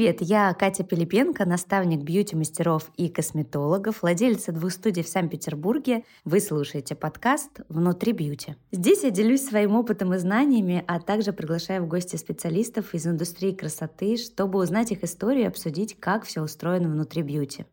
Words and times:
Привет, 0.00 0.22
я 0.22 0.54
Катя 0.54 0.82
Пилипенко, 0.82 1.44
наставник 1.44 2.00
бьюти-мастеров 2.00 2.90
и 2.96 3.10
косметологов, 3.10 4.00
владелица 4.00 4.50
двух 4.50 4.72
студий 4.72 5.02
в 5.02 5.08
Санкт-Петербурге. 5.08 6.04
Вы 6.24 6.40
слушаете 6.40 6.94
подкаст 6.94 7.60
«Внутри 7.68 8.12
бьюти». 8.12 8.56
Здесь 8.72 9.02
я 9.02 9.10
делюсь 9.10 9.44
своим 9.44 9.76
опытом 9.76 10.14
и 10.14 10.16
знаниями, 10.16 10.82
а 10.86 11.00
также 11.00 11.34
приглашаю 11.34 11.82
в 11.82 11.86
гости 11.86 12.16
специалистов 12.16 12.94
из 12.94 13.06
индустрии 13.06 13.52
красоты, 13.52 14.16
чтобы 14.16 14.60
узнать 14.60 14.90
их 14.90 15.04
историю 15.04 15.44
и 15.44 15.48
обсудить, 15.48 16.00
как 16.00 16.24
все 16.24 16.40
устроено 16.40 16.88
внутри 16.88 17.20
бьюти. 17.20 17.66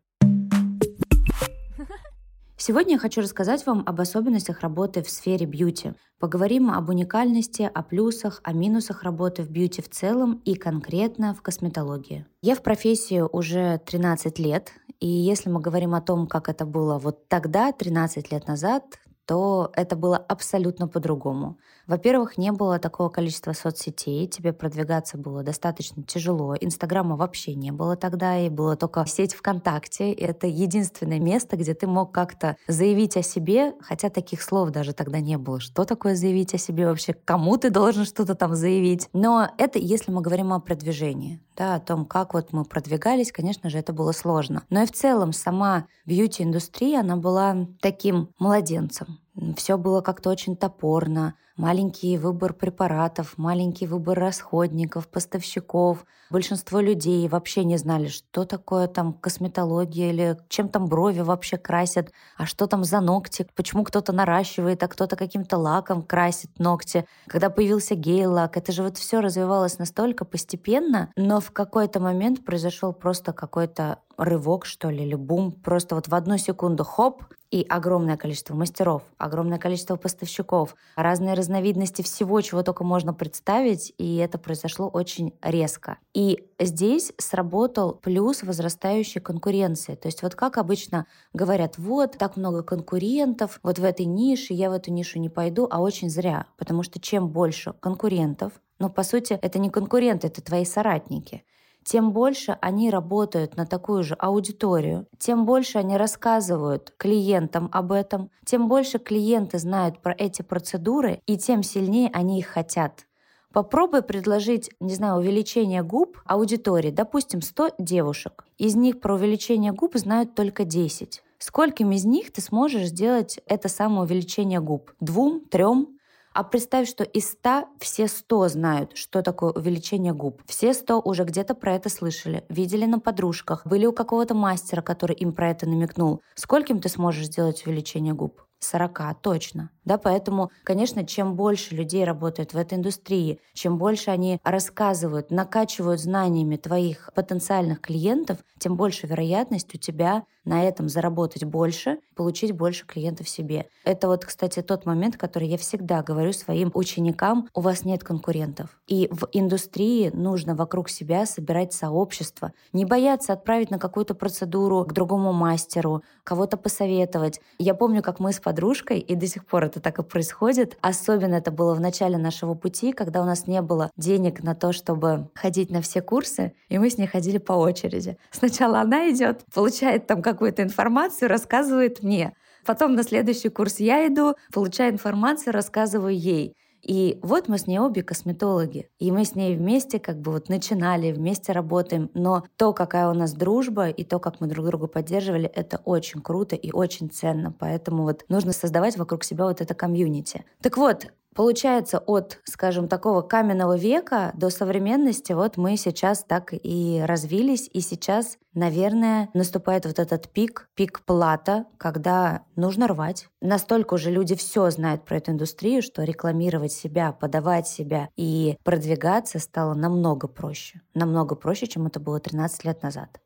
Сегодня 2.60 2.94
я 2.94 2.98
хочу 2.98 3.20
рассказать 3.20 3.64
вам 3.66 3.84
об 3.86 4.00
особенностях 4.00 4.62
работы 4.62 5.04
в 5.04 5.08
сфере 5.08 5.46
бьюти. 5.46 5.92
Поговорим 6.18 6.72
об 6.72 6.88
уникальности, 6.88 7.70
о 7.72 7.84
плюсах, 7.84 8.40
о 8.42 8.52
минусах 8.52 9.04
работы 9.04 9.44
в 9.44 9.48
бьюти 9.48 9.80
в 9.80 9.88
целом 9.88 10.42
и 10.44 10.56
конкретно 10.56 11.34
в 11.34 11.40
косметологии. 11.40 12.26
Я 12.42 12.56
в 12.56 12.64
профессии 12.64 13.20
уже 13.20 13.80
13 13.86 14.40
лет, 14.40 14.72
и 14.98 15.06
если 15.06 15.48
мы 15.48 15.60
говорим 15.60 15.94
о 15.94 16.00
том, 16.00 16.26
как 16.26 16.48
это 16.48 16.66
было 16.66 16.98
вот 16.98 17.28
тогда, 17.28 17.70
13 17.70 18.32
лет 18.32 18.48
назад, 18.48 18.82
то 19.24 19.70
это 19.74 19.94
было 19.94 20.16
абсолютно 20.16 20.88
по-другому. 20.88 21.58
Во-первых, 21.88 22.36
не 22.36 22.52
было 22.52 22.78
такого 22.78 23.08
количества 23.08 23.54
соцсетей, 23.54 24.26
тебе 24.28 24.52
продвигаться 24.52 25.16
было 25.16 25.42
достаточно 25.42 26.02
тяжело. 26.02 26.54
Инстаграма 26.60 27.16
вообще 27.16 27.54
не 27.54 27.72
было 27.72 27.96
тогда, 27.96 28.38
и 28.38 28.50
было 28.50 28.76
только 28.76 29.06
сеть 29.06 29.32
ВКонтакте. 29.32 30.12
И 30.12 30.22
это 30.22 30.46
единственное 30.46 31.18
место, 31.18 31.56
где 31.56 31.72
ты 31.72 31.86
мог 31.86 32.12
как-то 32.12 32.58
заявить 32.66 33.16
о 33.16 33.22
себе, 33.22 33.72
хотя 33.80 34.10
таких 34.10 34.42
слов 34.42 34.68
даже 34.68 34.92
тогда 34.92 35.20
не 35.20 35.38
было. 35.38 35.60
Что 35.60 35.86
такое 35.86 36.14
заявить 36.14 36.52
о 36.52 36.58
себе 36.58 36.86
вообще? 36.86 37.14
Кому 37.14 37.56
ты 37.56 37.70
должен 37.70 38.04
что-то 38.04 38.34
там 38.34 38.54
заявить? 38.54 39.08
Но 39.14 39.48
это 39.56 39.78
если 39.78 40.12
мы 40.12 40.20
говорим 40.20 40.52
о 40.52 40.60
продвижении, 40.60 41.40
да, 41.56 41.76
о 41.76 41.80
том, 41.80 42.04
как 42.04 42.34
вот 42.34 42.52
мы 42.52 42.66
продвигались, 42.66 43.32
конечно 43.32 43.70
же, 43.70 43.78
это 43.78 43.94
было 43.94 44.12
сложно. 44.12 44.62
Но 44.68 44.82
и 44.82 44.86
в 44.86 44.92
целом 44.92 45.32
сама 45.32 45.86
бьюти-индустрия, 46.04 47.00
она 47.00 47.16
была 47.16 47.66
таким 47.80 48.28
младенцем. 48.38 49.20
Все 49.56 49.78
было 49.78 50.00
как-то 50.00 50.30
очень 50.30 50.56
топорно, 50.56 51.34
маленький 51.56 52.18
выбор 52.18 52.54
препаратов, 52.54 53.34
маленький 53.36 53.86
выбор 53.86 54.18
расходников, 54.18 55.08
поставщиков. 55.08 56.04
Большинство 56.30 56.80
людей 56.80 57.26
вообще 57.28 57.64
не 57.64 57.76
знали, 57.76 58.08
что 58.08 58.44
такое 58.44 58.88
там 58.88 59.12
косметология 59.12 60.10
или 60.10 60.38
чем 60.48 60.68
там 60.68 60.86
брови 60.86 61.20
вообще 61.20 61.56
красят, 61.56 62.10
а 62.36 62.46
что 62.46 62.66
там 62.66 62.84
за 62.84 63.00
ногти, 63.00 63.46
почему 63.54 63.84
кто-то 63.84 64.12
наращивает, 64.12 64.82
а 64.82 64.88
кто-то 64.88 65.16
каким-то 65.16 65.56
лаком 65.56 66.02
красит 66.02 66.58
ногти. 66.58 67.06
Когда 67.26 67.48
появился 67.48 67.94
гей-лак, 67.94 68.56
это 68.56 68.72
же 68.72 68.82
вот 68.82 68.98
все 68.98 69.20
развивалось 69.20 69.78
настолько 69.78 70.24
постепенно, 70.24 71.10
но 71.16 71.40
в 71.40 71.52
какой-то 71.52 72.00
момент 72.00 72.44
произошел 72.44 72.92
просто 72.92 73.32
какой-то 73.32 73.98
рывок, 74.16 74.66
что 74.66 74.90
ли, 74.90 75.04
или 75.04 75.14
бум. 75.14 75.52
Просто 75.52 75.94
вот 75.94 76.08
в 76.08 76.14
одну 76.14 76.38
секунду 76.38 76.84
хоп, 76.84 77.22
и 77.50 77.64
огромное 77.68 78.16
количество 78.16 78.54
мастеров, 78.54 79.02
огромное 79.16 79.58
количество 79.58 79.96
поставщиков, 79.96 80.76
разные 80.96 81.34
разновидности 81.34 82.02
всего, 82.02 82.40
чего 82.40 82.62
только 82.62 82.84
можно 82.84 83.14
представить, 83.14 83.92
и 83.98 84.16
это 84.16 84.38
произошло 84.38 84.88
очень 84.88 85.34
резко. 85.42 85.98
И 86.14 86.44
здесь 86.58 87.12
сработал 87.18 87.94
плюс 87.94 88.42
возрастающей 88.42 89.20
конкуренции. 89.20 89.94
То 89.94 90.08
есть 90.08 90.22
вот 90.22 90.34
как 90.34 90.58
обычно 90.58 91.06
говорят, 91.32 91.78
вот 91.78 92.18
так 92.18 92.36
много 92.36 92.62
конкурентов, 92.62 93.60
вот 93.62 93.78
в 93.78 93.84
этой 93.84 94.06
нише, 94.06 94.52
я 94.52 94.70
в 94.70 94.74
эту 94.74 94.92
нишу 94.92 95.18
не 95.18 95.28
пойду, 95.28 95.66
а 95.70 95.80
очень 95.80 96.10
зря, 96.10 96.46
потому 96.58 96.82
что 96.82 97.00
чем 97.00 97.28
больше 97.28 97.72
конкурентов, 97.80 98.52
но 98.78 98.90
по 98.90 99.02
сути 99.02 99.38
это 99.40 99.58
не 99.58 99.70
конкуренты, 99.70 100.26
это 100.26 100.42
твои 100.42 100.64
соратники 100.64 101.44
тем 101.84 102.12
больше 102.12 102.58
они 102.60 102.90
работают 102.90 103.56
на 103.56 103.66
такую 103.66 104.02
же 104.02 104.14
аудиторию, 104.14 105.06
тем 105.18 105.46
больше 105.46 105.78
они 105.78 105.96
рассказывают 105.96 106.92
клиентам 106.96 107.68
об 107.72 107.92
этом, 107.92 108.30
тем 108.44 108.68
больше 108.68 108.98
клиенты 108.98 109.58
знают 109.58 110.00
про 110.00 110.14
эти 110.16 110.42
процедуры, 110.42 111.22
и 111.26 111.38
тем 111.38 111.62
сильнее 111.62 112.10
они 112.12 112.38
их 112.38 112.46
хотят. 112.46 113.06
Попробуй 113.52 114.02
предложить, 114.02 114.70
не 114.78 114.94
знаю, 114.94 115.18
увеличение 115.18 115.82
губ 115.82 116.18
аудитории, 116.26 116.90
допустим, 116.90 117.40
100 117.40 117.70
девушек. 117.78 118.44
Из 118.58 118.76
них 118.76 119.00
про 119.00 119.14
увеличение 119.14 119.72
губ 119.72 119.96
знают 119.96 120.34
только 120.34 120.64
10. 120.64 121.22
Скольким 121.38 121.92
из 121.92 122.04
них 122.04 122.32
ты 122.32 122.42
сможешь 122.42 122.88
сделать 122.88 123.40
это 123.46 123.68
самое 123.68 124.02
увеличение 124.02 124.60
губ? 124.60 124.92
Двум, 125.00 125.40
трем? 125.40 125.97
А 126.38 126.44
представь, 126.44 126.88
что 126.88 127.02
из 127.02 127.30
100 127.30 127.64
все 127.80 128.06
100 128.06 128.48
знают, 128.50 128.96
что 128.96 129.22
такое 129.22 129.50
увеличение 129.50 130.12
губ. 130.12 130.40
Все 130.46 130.72
100 130.72 131.00
уже 131.00 131.24
где-то 131.24 131.56
про 131.56 131.74
это 131.74 131.88
слышали, 131.88 132.44
видели 132.48 132.84
на 132.84 133.00
подружках, 133.00 133.66
были 133.66 133.86
у 133.86 133.92
какого-то 133.92 134.34
мастера, 134.34 134.80
который 134.80 135.16
им 135.16 135.32
про 135.32 135.50
это 135.50 135.68
намекнул. 135.68 136.22
Скольким 136.36 136.80
ты 136.80 136.88
сможешь 136.90 137.26
сделать 137.26 137.66
увеличение 137.66 138.14
губ? 138.14 138.40
40, 138.60 139.20
точно. 139.20 139.70
Да, 139.88 139.96
поэтому, 139.96 140.50
конечно, 140.64 141.02
чем 141.06 141.34
больше 141.34 141.74
людей 141.74 142.04
работают 142.04 142.52
в 142.52 142.58
этой 142.58 142.76
индустрии, 142.76 143.40
чем 143.54 143.78
больше 143.78 144.10
они 144.10 144.38
рассказывают, 144.44 145.30
накачивают 145.30 145.98
знаниями 145.98 146.56
твоих 146.56 147.08
потенциальных 147.14 147.80
клиентов, 147.80 148.36
тем 148.58 148.76
больше 148.76 149.06
вероятность 149.06 149.74
у 149.74 149.78
тебя 149.78 150.24
на 150.48 150.64
этом 150.64 150.88
заработать 150.88 151.44
больше, 151.44 151.98
получить 152.16 152.52
больше 152.52 152.86
клиентов 152.86 153.28
себе. 153.28 153.66
Это 153.84 154.08
вот, 154.08 154.24
кстати, 154.24 154.62
тот 154.62 154.86
момент, 154.86 155.16
который 155.16 155.46
я 155.46 155.58
всегда 155.58 156.02
говорю 156.02 156.32
своим 156.32 156.70
ученикам, 156.74 157.48
у 157.54 157.60
вас 157.60 157.84
нет 157.84 158.02
конкурентов. 158.02 158.80
И 158.86 159.08
в 159.10 159.28
индустрии 159.32 160.10
нужно 160.12 160.54
вокруг 160.54 160.88
себя 160.88 161.26
собирать 161.26 161.72
сообщество, 161.72 162.52
не 162.72 162.84
бояться 162.84 163.34
отправить 163.34 163.70
на 163.70 163.78
какую-то 163.78 164.14
процедуру 164.14 164.84
к 164.84 164.92
другому 164.92 165.32
мастеру, 165.32 166.02
кого-то 166.24 166.56
посоветовать. 166.56 167.40
Я 167.58 167.74
помню, 167.74 168.02
как 168.02 168.18
мы 168.18 168.32
с 168.32 168.40
подружкой, 168.40 169.00
и 169.00 169.14
до 169.14 169.26
сих 169.26 169.46
пор 169.46 169.64
это 169.64 169.77
так 169.80 169.98
и 169.98 170.02
происходит. 170.02 170.76
Особенно 170.80 171.34
это 171.34 171.50
было 171.50 171.74
в 171.74 171.80
начале 171.80 172.18
нашего 172.18 172.54
пути, 172.54 172.92
когда 172.92 173.22
у 173.22 173.24
нас 173.24 173.46
не 173.46 173.62
было 173.62 173.90
денег 173.96 174.42
на 174.42 174.54
то, 174.54 174.72
чтобы 174.72 175.28
ходить 175.34 175.70
на 175.70 175.80
все 175.82 176.02
курсы, 176.02 176.52
и 176.68 176.78
мы 176.78 176.90
с 176.90 176.98
ней 176.98 177.06
ходили 177.06 177.38
по 177.38 177.52
очереди. 177.52 178.16
Сначала 178.30 178.80
она 178.80 179.10
идет, 179.10 179.44
получает 179.52 180.06
там 180.06 180.22
какую-то 180.22 180.62
информацию, 180.62 181.28
рассказывает 181.28 182.02
мне. 182.02 182.34
Потом 182.64 182.94
на 182.94 183.02
следующий 183.02 183.48
курс 183.48 183.80
я 183.80 184.06
иду, 184.06 184.34
получаю 184.52 184.92
информацию, 184.92 185.52
рассказываю 185.52 186.14
ей. 186.14 186.54
И 186.82 187.18
вот 187.22 187.48
мы 187.48 187.58
с 187.58 187.66
ней 187.66 187.78
обе 187.78 188.02
косметологи. 188.02 188.88
И 188.98 189.10
мы 189.10 189.24
с 189.24 189.34
ней 189.34 189.56
вместе 189.56 189.98
как 189.98 190.20
бы 190.20 190.32
вот 190.32 190.48
начинали, 190.48 191.12
вместе 191.12 191.52
работаем. 191.52 192.10
Но 192.14 192.44
то, 192.56 192.72
какая 192.72 193.08
у 193.10 193.14
нас 193.14 193.32
дружба 193.32 193.88
и 193.88 194.04
то, 194.04 194.18
как 194.18 194.40
мы 194.40 194.46
друг 194.46 194.66
друга 194.66 194.86
поддерживали, 194.86 195.46
это 195.46 195.80
очень 195.84 196.20
круто 196.20 196.56
и 196.56 196.70
очень 196.72 197.10
ценно. 197.10 197.52
Поэтому 197.52 198.04
вот 198.04 198.24
нужно 198.28 198.52
создавать 198.52 198.96
вокруг 198.96 199.24
себя 199.24 199.44
вот 199.44 199.60
это 199.60 199.74
комьюнити. 199.74 200.44
Так 200.62 200.76
вот, 200.76 201.06
Получается, 201.38 202.00
от, 202.00 202.40
скажем, 202.42 202.88
такого 202.88 203.22
каменного 203.22 203.76
века 203.76 204.32
до 204.34 204.50
современности 204.50 205.34
вот 205.34 205.56
мы 205.56 205.76
сейчас 205.76 206.24
так 206.24 206.48
и 206.52 207.00
развились, 207.06 207.70
и 207.72 207.80
сейчас, 207.80 208.38
наверное, 208.54 209.28
наступает 209.34 209.86
вот 209.86 210.00
этот 210.00 210.28
пик, 210.30 210.68
пик 210.74 211.00
плата, 211.04 211.66
когда 211.78 212.42
нужно 212.56 212.88
рвать. 212.88 213.28
Настолько 213.40 213.94
уже 213.94 214.10
люди 214.10 214.34
все 214.34 214.68
знают 214.70 215.04
про 215.04 215.18
эту 215.18 215.30
индустрию, 215.30 215.80
что 215.80 216.02
рекламировать 216.02 216.72
себя, 216.72 217.12
подавать 217.12 217.68
себя 217.68 218.08
и 218.16 218.56
продвигаться 218.64 219.38
стало 219.38 219.74
намного 219.74 220.26
проще. 220.26 220.80
Намного 220.94 221.36
проще, 221.36 221.68
чем 221.68 221.86
это 221.86 222.00
было 222.00 222.18
13 222.18 222.64
лет 222.64 222.82
назад. 222.82 223.20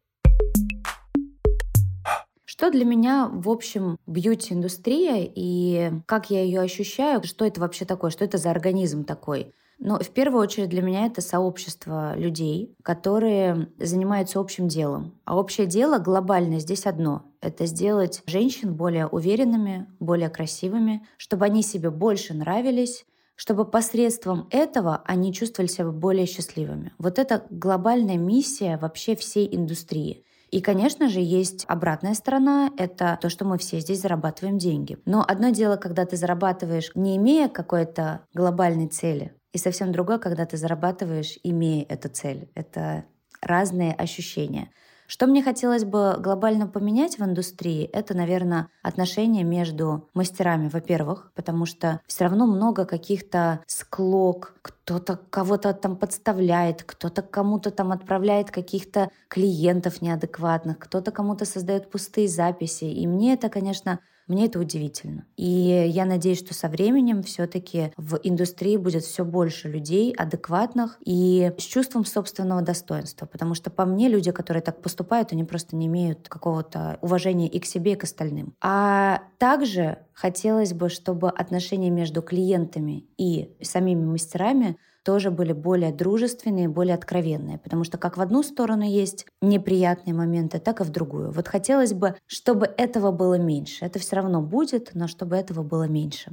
Что 2.53 2.71
для 2.71 2.85
меня, 2.85 3.31
в 3.33 3.49
общем, 3.49 3.97
бьюти-индустрия 4.07 5.27
и 5.35 5.91
как 6.05 6.29
я 6.29 6.43
ее 6.43 6.61
ощущаю, 6.61 7.23
что 7.25 7.47
это 7.47 7.63
вообще 7.63 7.87
такое, 7.87 8.11
что 8.11 8.27
это 8.27 8.37
за 8.37 8.51
организм 8.51 9.05
такой? 9.05 9.55
Но 9.79 9.99
в 9.99 10.11
первую 10.11 10.43
очередь 10.43 10.69
для 10.69 10.83
меня 10.83 11.07
это 11.07 11.23
сообщество 11.23 12.15
людей, 12.15 12.77
которые 12.83 13.69
занимаются 13.79 14.39
общим 14.39 14.69
делом. 14.69 15.15
А 15.25 15.39
общее 15.39 15.67
дело 15.67 15.97
глобальное 15.97 16.59
здесь 16.59 16.85
одно— 16.85 17.25
это 17.41 17.65
сделать 17.65 18.23
женщин 18.27 18.75
более 18.75 19.07
уверенными, 19.07 19.87
более 19.99 20.29
красивыми, 20.29 21.07
чтобы 21.17 21.47
они 21.47 21.63
себе 21.63 21.89
больше 21.89 22.35
нравились, 22.35 23.07
чтобы 23.35 23.65
посредством 23.65 24.47
этого 24.51 25.03
они 25.07 25.33
чувствовали 25.33 25.71
себя 25.71 25.87
более 25.87 26.27
счастливыми. 26.27 26.93
Вот 26.99 27.19
это 27.19 27.47
глобальная 27.49 28.19
миссия 28.19 28.77
вообще 28.77 29.17
всей 29.17 29.49
индустрии. 29.57 30.27
И, 30.53 30.61
конечно 30.61 31.09
же, 31.09 31.21
есть 31.21 31.65
обратная 31.67 32.13
сторона, 32.13 32.71
это 32.77 33.19
то, 33.23 33.31
что 33.31 33.47
мы 33.47 33.57
все 33.57 33.81
здесь 33.81 34.03
зарабатываем 34.03 34.59
деньги. 34.59 34.99
Но 35.07 35.25
одно 35.27 35.49
дело, 35.49 35.77
когда 35.77 36.05
ты 36.05 36.17
зарабатываешь, 36.17 36.93
не 36.95 37.17
имея 37.17 37.49
какой-то 37.49 38.27
глобальной 38.35 38.89
цели, 38.89 39.35
и 39.53 39.59
совсем 39.59 39.93
другое, 39.93 40.19
когда 40.19 40.45
ты 40.45 40.59
зарабатываешь, 40.59 41.39
имея 41.43 41.87
эту 41.89 42.11
цель. 42.11 42.51
Это 42.55 43.07
разные 43.41 43.95
ощущения. 43.95 44.71
Что 45.07 45.27
мне 45.27 45.43
хотелось 45.43 45.85
бы 45.85 46.17
глобально 46.19 46.67
поменять 46.67 47.19
в 47.19 47.23
индустрии, 47.25 47.85
это, 47.85 48.15
наверное, 48.15 48.69
отношения 48.83 49.45
между 49.45 50.09
мастерами, 50.15 50.69
во-первых, 50.69 51.33
потому 51.35 51.67
что 51.67 52.01
все 52.07 52.25
равно 52.25 52.47
много 52.47 52.85
каких-то 52.87 53.61
склок, 53.67 54.55
кто-то 54.63 55.17
кого-то 55.31 55.75
там 55.75 55.97
подставляет, 55.97 56.83
кто-то 56.85 57.23
кому-то 57.23 57.71
там 57.71 57.93
отправляет 57.93 58.51
каких-то 58.51 59.11
клиентов 59.29 60.01
неадекватных, 60.01 60.79
кто-то 60.79 61.11
кому-то 61.11 61.45
создает 61.45 61.91
пустые 61.91 62.29
записи. 62.29 62.85
И 62.85 63.07
мне 63.07 63.35
это, 63.35 63.49
конечно, 63.49 64.01
мне 64.27 64.47
это 64.47 64.59
удивительно. 64.59 65.27
И 65.37 65.45
я 65.45 66.05
надеюсь, 66.05 66.39
что 66.39 66.55
со 66.55 66.69
временем 66.69 67.23
все-таки 67.23 67.93
в 67.97 68.19
индустрии 68.23 68.77
будет 68.77 69.05
все 69.05 69.25
больше 69.25 69.69
людей 69.69 70.13
адекватных 70.13 70.99
и 71.05 71.53
с 71.59 71.63
чувством 71.63 72.05
собственного 72.05 72.63
достоинства. 72.63 73.27
Потому 73.27 73.55
что 73.55 73.71
по 73.71 73.85
мне 73.85 74.09
люди, 74.09 74.31
которые 74.31 74.63
так 74.63 74.81
поступают, 74.81 75.33
они 75.33 75.45
просто 75.45 75.77
не 75.77 75.87
имеют 75.87 76.29
какого-то 76.29 76.99
уважения 77.01 77.49
и 77.49 77.59
к 77.59 77.67
себе, 77.67 77.93
и 77.93 77.97
к 77.97 78.05
остальным. 78.05 78.55
А 78.61 79.23
также 79.39 79.99
хотелось 80.13 80.73
бы, 80.73 80.89
чтобы 80.89 81.29
отношения 81.29 81.91
между 81.91 82.23
клиентами 82.23 83.07
и 83.17 83.57
самими 83.61 84.05
мастерами 84.05 84.77
тоже 85.03 85.31
были 85.31 85.53
более 85.53 85.93
дружественные, 85.93 86.69
более 86.69 86.95
откровенные. 86.95 87.59
Потому 87.59 87.85
что 87.85 87.99
как 87.99 88.17
в 88.17 88.21
одну 88.21 88.43
сторону 88.43 88.85
есть 88.85 89.27
неприятные 89.41 90.15
моменты, 90.15 90.59
так 90.59 90.81
и 90.81 90.85
в 90.85 90.91
другую. 90.91 91.31
Вот 91.31 91.49
хотелось 91.49 91.93
бы, 91.93 92.17
чтобы 92.27 92.67
этого 92.77 93.11
было 93.11 93.35
меньше. 93.35 93.85
Это 93.85 93.99
все 93.99 94.17
равно 94.17 94.43
будет, 94.43 94.91
но 94.95 95.09
чтобы 95.09 95.37
этого 95.37 95.63
было 95.63 95.89
меньше. 95.89 96.33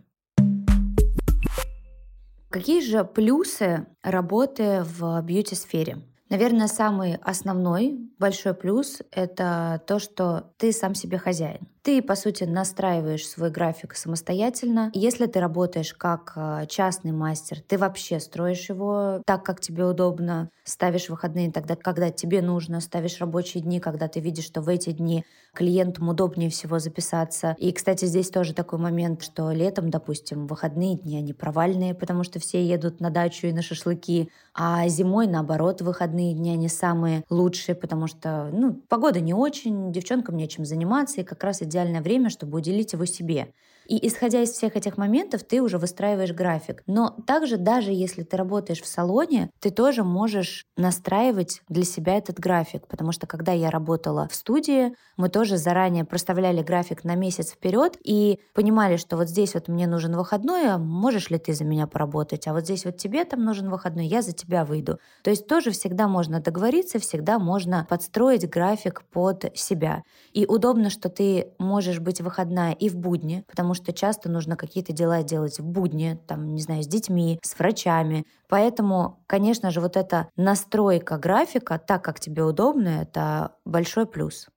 Какие 2.50 2.81
же 2.81 3.04
плюсы 3.04 3.86
работы 4.01 4.83
в 4.83 5.21
бьюти-сфере? 5.21 6.00
Наверное, 6.30 6.68
самый 6.68 7.16
основной 7.16 8.00
большой 8.19 8.54
плюс— 8.54 9.01
это 9.12 9.81
то, 9.88 10.00
что 10.00 10.51
ты 10.57 10.71
сам 10.71 10.94
себе 10.94 11.18
хозяин. 11.18 11.68
Ты, 11.90 12.04
по 12.04 12.14
сути, 12.14 12.44
настраиваешь 12.44 13.28
свой 13.28 13.50
график 13.50 13.96
самостоятельно. 13.96 14.92
Если 14.94 15.26
ты 15.26 15.40
работаешь 15.40 15.96
как 15.96 16.34
э, 16.36 16.68
частный 16.70 17.12
мастер, 17.12 17.62
ты 17.68 17.80
вообще 17.80 18.20
строишь 18.20 18.70
его 18.70 19.24
так, 19.26 19.44
как 19.44 19.60
тебе 19.60 19.86
удобно, 19.86 20.52
ставишь 20.66 21.10
выходные 21.10 21.52
тогда, 21.52 21.76
когда 21.76 22.12
тебе 22.12 22.44
нужно, 22.44 22.80
ставишь 22.80 23.20
рабочие 23.20 23.64
дни, 23.64 23.80
когда 23.80 24.08
ты 24.08 24.20
видишь, 24.20 24.46
что 24.46 24.62
в 24.62 24.70
эти 24.70 24.92
дни 24.92 25.26
клиентам 25.54 26.10
удобнее 26.10 26.52
всего 26.52 26.78
записаться. 26.78 27.56
И, 27.58 27.72
кстати, 27.72 28.06
здесь 28.06 28.30
тоже 28.30 28.54
такой 28.54 28.78
момент, 28.78 29.24
что 29.24 29.52
летом, 29.52 29.90
допустим, 29.90 30.46
выходные 30.46 30.96
дни, 30.96 31.18
они 31.18 31.34
провальные, 31.34 31.96
потому 31.96 32.24
что 32.24 32.40
все 32.40 32.64
едут 32.64 33.00
на 33.00 33.10
дачу 33.10 33.48
и 33.48 33.52
на 33.52 33.64
шашлыки, 33.64 34.30
а 34.54 34.88
зимой, 34.88 35.28
наоборот, 35.28 35.82
выходные 35.82 36.34
дни, 36.34 36.52
они 36.52 36.70
самые 36.70 37.24
лучшие, 37.30 37.76
потому 37.76 38.08
что 38.08 38.50
ну, 38.52 38.74
погода 38.90 39.20
не 39.20 39.34
очень, 39.34 39.92
девчонкам 39.92 40.38
нечем 40.38 40.66
заниматься, 40.66 41.22
и 41.22 41.24
как 41.24 41.44
раз 41.44 41.62
идеальное 41.80 42.02
время, 42.02 42.30
чтобы 42.30 42.58
уделить 42.58 42.94
его 42.94 43.06
себе. 43.06 43.54
И 43.90 44.08
исходя 44.08 44.44
из 44.44 44.52
всех 44.52 44.76
этих 44.76 44.98
моментов, 44.98 45.44
ты 45.44 45.64
уже 45.64 45.80
выстраиваешь 45.80 46.32
график. 46.32 46.84
Но 46.86 47.10
также, 47.26 47.58
даже 47.58 47.92
если 47.92 48.22
ты 48.22 48.38
работаешь 48.38 48.82
в 48.82 48.86
салоне, 48.86 49.50
ты 49.60 49.72
тоже 49.72 50.04
можешь 50.04 50.68
настраивать 50.78 51.64
для 51.70 51.84
себя 51.84 52.16
этот 52.16 52.40
график. 52.40 52.88
Потому 52.88 53.12
что 53.12 53.26
когда 53.26 53.52
я 53.52 53.72
работала 53.72 54.28
в 54.30 54.36
студии, 54.36 54.94
мы 55.18 55.30
тоже 55.30 55.58
заранее 55.58 56.06
проставляли 56.06 56.62
график 56.62 57.04
на 57.04 57.16
месяц 57.16 57.52
вперед 57.52 57.98
и 58.04 58.40
понимали, 58.54 58.98
что 58.98 59.18
вот 59.18 59.28
здесь 59.28 59.56
вот 59.56 59.68
мне 59.68 59.88
нужен 59.88 60.16
выходной, 60.16 60.68
а 60.70 60.78
можешь 60.78 61.32
ли 61.32 61.40
ты 61.40 61.54
за 61.54 61.64
меня 61.64 61.88
поработать, 61.88 62.46
а 62.48 62.54
вот 62.54 62.66
здесь 62.66 62.86
вот 62.86 62.98
тебе 62.98 63.26
там 63.26 63.44
нужен 63.44 63.72
выходной, 63.72 64.06
я 64.06 64.22
за 64.22 64.34
тебя 64.34 64.66
выйду. 64.66 65.00
То 65.24 65.32
есть 65.32 65.48
тоже 65.48 65.72
всегда 65.72 66.08
можно 66.08 66.40
договориться, 66.40 67.00
всегда 67.00 67.40
можно 67.40 67.88
подстроить 67.90 68.48
график 68.48 69.02
под 69.12 69.58
себя. 69.58 70.04
И 70.32 70.46
удобно, 70.46 70.92
что 70.92 71.10
ты 71.10 71.54
можешь 71.58 72.00
быть 72.00 72.22
выходная 72.22 72.74
и 72.74 72.88
в 72.88 72.96
будни, 72.96 73.44
потому 73.50 73.74
что 73.74 73.79
часто 73.94 74.30
нужно 74.30 74.56
какие-то 74.56 74.94
дела 74.94 75.24
делать 75.24 75.60
в 75.60 75.66
будни, 75.66 76.20
там, 76.28 76.54
не 76.54 76.62
знаю, 76.62 76.84
с 76.84 76.88
детьми, 76.88 77.40
с 77.44 77.58
врачами. 77.58 78.26
Поэтому, 78.48 79.24
конечно 79.28 79.72
же, 79.72 79.81
вот 79.81 79.98
эта 79.98 80.30
настройка 80.36 81.18
графика 81.18 81.80
так, 81.80 82.04
как 82.04 82.20
тебе 82.20 82.44
удобно, 82.44 83.02
это 83.02 83.56
большой 83.66 84.06
плюс. 84.06 84.48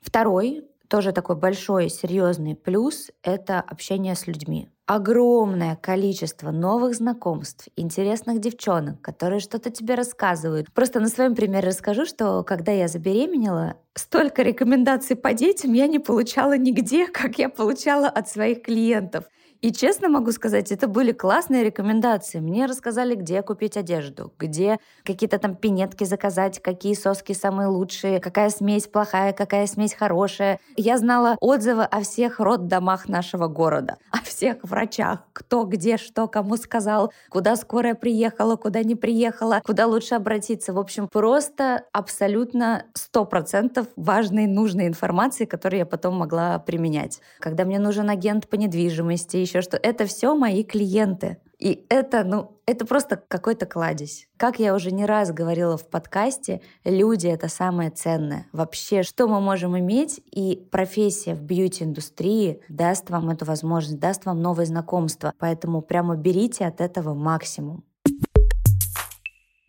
Второй, 0.00 0.64
тоже 0.92 1.12
такой 1.12 1.36
большой, 1.36 1.88
серьезный 1.88 2.54
плюс— 2.54 3.10
это 3.22 3.60
общение 3.60 4.14
с 4.14 4.26
людьми 4.26 4.68
огромное 4.84 5.76
количество 5.76 6.50
новых 6.50 6.94
знакомств, 6.94 7.68
интересных 7.76 8.40
девчонок, 8.40 9.00
которые 9.00 9.40
что-то 9.40 9.70
тебе 9.70 9.94
рассказывают. 9.94 10.70
Просто 10.72 11.00
на 11.00 11.08
своем 11.08 11.34
примере 11.34 11.68
расскажу, 11.68 12.04
что 12.04 12.42
когда 12.42 12.72
я 12.72 12.88
забеременела, 12.88 13.76
столько 13.94 14.42
рекомендаций 14.42 15.16
по 15.16 15.32
детям 15.32 15.72
я 15.72 15.86
не 15.86 15.98
получала 15.98 16.58
нигде, 16.58 17.06
как 17.12 17.38
я 17.38 17.48
получала 17.48 18.08
от 18.08 18.28
своих 18.28 18.62
клиентов. 18.62 19.24
И 19.62 19.70
честно 19.70 20.08
могу 20.08 20.32
сказать, 20.32 20.72
это 20.72 20.88
были 20.88 21.12
классные 21.12 21.62
рекомендации. 21.62 22.40
Мне 22.40 22.66
рассказали, 22.66 23.14
где 23.14 23.42
купить 23.42 23.76
одежду, 23.76 24.32
где 24.36 24.80
какие-то 25.04 25.38
там 25.38 25.54
пинетки 25.54 26.02
заказать, 26.02 26.60
какие 26.60 26.94
соски 26.94 27.32
самые 27.32 27.68
лучшие, 27.68 28.18
какая 28.18 28.50
смесь 28.50 28.88
плохая, 28.88 29.32
какая 29.32 29.68
смесь 29.68 29.94
хорошая. 29.94 30.58
Я 30.76 30.98
знала 30.98 31.36
отзывы 31.40 31.84
о 31.84 32.00
всех 32.00 32.40
роддомах 32.40 33.08
нашего 33.08 33.46
города, 33.46 33.98
о 34.10 34.18
всех 34.24 34.56
врачах, 34.64 35.20
кто 35.32 35.62
где 35.62 35.96
что 35.96 36.26
кому 36.26 36.56
сказал, 36.56 37.12
куда 37.28 37.54
скорая 37.54 37.94
приехала, 37.94 38.56
куда 38.56 38.82
не 38.82 38.96
приехала, 38.96 39.62
куда 39.64 39.86
лучше 39.86 40.16
обратиться. 40.16 40.72
В 40.72 40.78
общем, 40.80 41.06
просто 41.06 41.84
абсолютно 41.92 42.86
сто 42.94 43.24
процентов 43.24 43.86
важной, 43.94 44.48
нужной 44.48 44.88
информации, 44.88 45.44
которую 45.44 45.78
я 45.78 45.86
потом 45.86 46.16
могла 46.16 46.58
применять. 46.58 47.20
Когда 47.38 47.64
мне 47.64 47.78
нужен 47.78 48.10
агент 48.10 48.48
по 48.48 48.56
недвижимости, 48.56 49.51
еще 49.52 49.62
что 49.62 49.76
это 49.76 50.06
все 50.06 50.34
мои 50.34 50.64
клиенты. 50.64 51.38
И 51.58 51.86
это, 51.90 52.24
ну, 52.24 52.58
это 52.66 52.86
просто 52.86 53.16
какой-то 53.28 53.66
кладезь. 53.66 54.26
Как 54.36 54.58
я 54.58 54.74
уже 54.74 54.90
не 54.90 55.06
раз 55.06 55.30
говорила 55.30 55.76
в 55.76 55.86
подкасте, 55.88 56.60
люди— 56.84 57.26
это 57.28 57.48
самое 57.48 57.90
ценное. 57.90 58.46
Вообще, 58.52 59.02
что 59.04 59.28
мы 59.28 59.40
можем 59.40 59.78
иметь, 59.78 60.20
и 60.24 60.56
профессия 60.72 61.34
в 61.34 61.42
бьюти-индустрии 61.42 62.62
даст 62.68 63.10
вам 63.10 63.30
эту 63.30 63.44
возможность, 63.44 64.00
даст 64.00 64.24
вам 64.24 64.40
новые 64.42 64.66
знакомства. 64.66 65.34
Поэтому 65.38 65.82
прямо 65.82 66.16
берите 66.16 66.64
от 66.64 66.80
этого 66.80 67.14
максимум. 67.14 67.84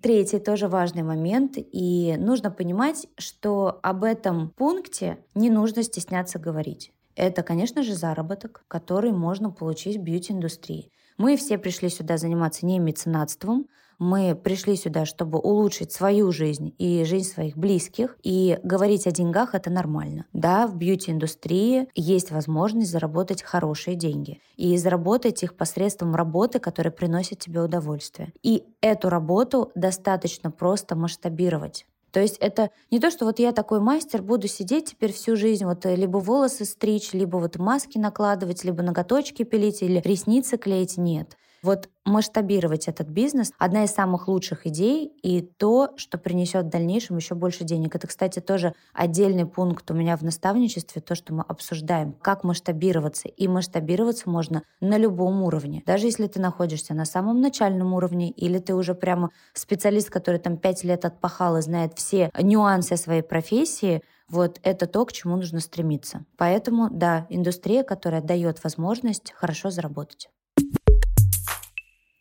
Третий 0.01 0.39
тоже 0.39 0.67
важный 0.67 1.03
момент, 1.03 1.53
и 1.57 2.15
нужно 2.17 2.51
понимать, 2.51 3.07
что 3.17 3.79
об 3.83 4.03
этом 4.03 4.49
пункте 4.49 5.17
не 5.35 5.49
нужно 5.49 5.83
стесняться 5.83 6.39
говорить. 6.39 6.92
Это, 7.15 7.43
конечно 7.43 7.83
же, 7.83 7.95
заработок, 7.95 8.63
который 8.67 9.11
можно 9.11 9.51
получить 9.51 9.97
в 9.97 10.01
бьюти-индустрии. 10.01 10.91
Мы 11.17 11.37
все 11.37 11.57
пришли 11.57 11.89
сюда 11.89 12.17
заниматься 12.17 12.65
не 12.65 12.79
меценатством, 12.79 13.67
мы 13.99 14.35
пришли 14.35 14.75
сюда, 14.75 15.05
чтобы 15.05 15.39
улучшить 15.39 15.91
свою 15.91 16.31
жизнь 16.31 16.73
и 16.77 17.03
жизнь 17.05 17.29
своих 17.29 17.55
близких, 17.55 18.17
и 18.23 18.59
говорить 18.63 19.05
о 19.07 19.11
деньгах— 19.11 19.53
это 19.53 19.69
нормально. 19.69 20.25
Да, 20.33 20.67
в 20.67 20.75
бьюти-индустрии 20.75 21.87
есть 21.93 22.31
возможность 22.31 22.91
заработать 22.91 23.43
хорошие 23.43 23.95
деньги, 23.95 24.41
и 24.55 24.75
заработать 24.77 25.43
их 25.43 25.55
посредством 25.55 26.15
работы, 26.15 26.59
которая 26.59 26.91
приносит 26.91 27.39
тебе 27.39 27.61
удовольствие. 27.61 28.33
И 28.41 28.63
эту 28.81 29.09
работу 29.09 29.71
достаточно 29.75 30.49
просто 30.51 30.95
масштабировать. 30.95 31.85
То 32.13 32.21
есть 32.21 32.37
это 32.39 32.71
не 32.91 32.99
то, 33.01 33.11
что 33.11 33.25
вот 33.25 33.39
я 33.39 33.51
такой 33.53 33.81
мастер, 33.81 34.21
буду 34.21 34.47
сидеть 34.47 34.91
теперь 34.91 35.11
всю 35.13 35.35
жизнь, 35.35 35.65
вот 35.65 35.85
э, 35.85 35.95
либо 35.97 36.19
волосы 36.19 36.65
стричь, 36.65 37.13
либо 37.13 37.37
вот 37.37 37.57
маски 37.57 37.97
накладывать, 37.97 38.63
либо 38.63 38.83
ноготочки 38.83 39.43
пилить 39.43 39.81
или 39.83 39.99
ресницы 39.99 40.57
клеить. 40.57 40.97
Нет. 40.97 41.37
Вот 41.63 41.89
масштабировать 42.03 42.89
этот 42.89 43.07
бизнес— 43.07 43.53
одна 43.57 43.85
из 43.85 43.91
самых 43.91 44.27
лучших 44.27 44.67
идей 44.67 45.07
и 45.23 45.41
то, 45.41 45.93
что 45.95 46.17
принесет 46.17 46.65
в 46.65 46.69
дальнейшем 46.69 47.15
еще 47.15 47.35
больше 47.35 47.63
денег. 47.63 47.95
Это, 47.95 48.05
кстати, 48.05 48.39
тоже 48.39 48.73
отдельный 48.93 49.45
пункт 49.45 49.89
у 49.89 49.93
меня 49.93 50.17
в 50.17 50.23
наставничестве, 50.23 51.01
то, 51.01 51.15
что 51.15 51.33
мы 51.33 51.43
обсуждаем, 51.47 52.11
как 52.21 52.43
масштабироваться. 52.43 53.29
И 53.29 53.47
масштабироваться 53.47 54.29
можно 54.29 54.63
на 54.81 54.97
любом 54.97 55.41
уровне. 55.41 55.83
Даже 55.85 56.07
если 56.07 56.27
ты 56.27 56.41
находишься 56.41 56.93
на 56.93 57.05
самом 57.05 57.39
начальном 57.39 57.93
уровне 57.93 58.29
или 58.29 58.59
ты 58.59 58.75
уже 58.75 58.93
прямо 58.93 59.29
специалист, 59.53 60.09
который 60.09 60.41
там 60.41 60.57
пять 60.57 60.83
лет 60.83 61.05
отпахал 61.05 61.55
и 61.55 61.61
знает 61.61 61.93
все 61.95 62.29
нюансы 62.37 62.97
своей 62.97 63.21
профессии, 63.21 64.01
вот 64.27 64.59
это 64.63 64.85
то, 64.85 65.05
к 65.05 65.13
чему 65.13 65.37
нужно 65.37 65.61
стремиться. 65.61 66.25
Поэтому, 66.35 66.89
да, 66.91 67.25
индустрия, 67.29 67.83
которая 67.83 68.21
дает 68.21 68.61
возможность 68.65 69.31
хорошо 69.31 69.69
заработать. 69.69 70.27